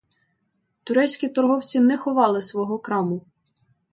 Турецькі 0.89 1.27
торговці 1.35 1.79
не 1.89 1.97
ховали 2.05 2.41
свого 2.47 2.79
краму. 2.87 3.21